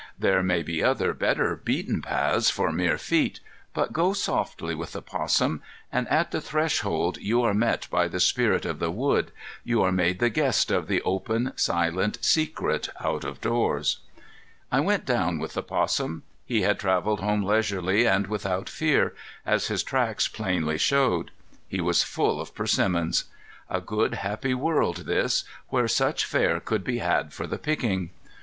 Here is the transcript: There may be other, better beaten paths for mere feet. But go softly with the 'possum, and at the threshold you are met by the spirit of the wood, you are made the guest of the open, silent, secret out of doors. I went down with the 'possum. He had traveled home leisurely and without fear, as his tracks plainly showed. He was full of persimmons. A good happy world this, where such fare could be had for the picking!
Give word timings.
There 0.17 0.41
may 0.41 0.63
be 0.63 0.83
other, 0.83 1.13
better 1.13 1.55
beaten 1.55 2.01
paths 2.01 2.49
for 2.49 2.71
mere 2.71 2.97
feet. 2.97 3.39
But 3.71 3.93
go 3.93 4.13
softly 4.13 4.73
with 4.73 4.93
the 4.93 5.01
'possum, 5.03 5.61
and 5.91 6.07
at 6.07 6.31
the 6.31 6.41
threshold 6.41 7.17
you 7.21 7.43
are 7.43 7.53
met 7.53 7.87
by 7.91 8.07
the 8.07 8.19
spirit 8.19 8.65
of 8.65 8.79
the 8.79 8.89
wood, 8.89 9.31
you 9.63 9.83
are 9.83 9.91
made 9.91 10.17
the 10.17 10.31
guest 10.31 10.71
of 10.71 10.87
the 10.87 11.03
open, 11.03 11.53
silent, 11.55 12.17
secret 12.25 12.89
out 12.99 13.23
of 13.23 13.41
doors. 13.41 13.99
I 14.71 14.79
went 14.79 15.05
down 15.05 15.37
with 15.37 15.53
the 15.53 15.61
'possum. 15.61 16.23
He 16.47 16.63
had 16.63 16.79
traveled 16.79 17.19
home 17.19 17.43
leisurely 17.43 18.07
and 18.07 18.25
without 18.25 18.69
fear, 18.69 19.13
as 19.45 19.67
his 19.67 19.83
tracks 19.83 20.27
plainly 20.27 20.79
showed. 20.79 21.29
He 21.67 21.79
was 21.79 22.01
full 22.01 22.41
of 22.41 22.55
persimmons. 22.55 23.25
A 23.69 23.79
good 23.79 24.15
happy 24.15 24.55
world 24.55 25.05
this, 25.05 25.43
where 25.69 25.87
such 25.87 26.25
fare 26.25 26.59
could 26.59 26.83
be 26.83 26.97
had 26.97 27.33
for 27.33 27.45
the 27.45 27.59
picking! 27.59 28.09